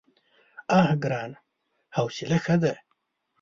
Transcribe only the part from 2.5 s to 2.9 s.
ده.